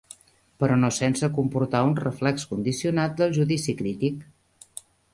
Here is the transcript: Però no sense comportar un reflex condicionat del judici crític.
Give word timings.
Però 0.63 0.77
no 0.83 0.89
sense 0.97 1.29
comportar 1.35 1.83
un 1.91 1.95
reflex 2.01 2.49
condicionat 2.55 3.17
del 3.23 3.39
judici 3.39 3.81
crític. 3.83 4.29